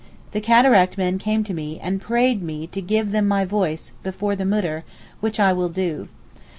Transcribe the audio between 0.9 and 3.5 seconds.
men came to me, and prayed me to 'give them my